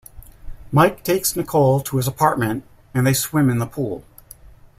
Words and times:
Mike 0.71 1.03
takes 1.03 1.35
Nicole 1.35 1.79
to 1.81 1.97
his 1.97 2.07
apartment, 2.07 2.63
and 2.91 3.05
they 3.05 3.13
swim 3.13 3.51
in 3.51 3.59
the 3.59 3.67
pool. 3.67 4.03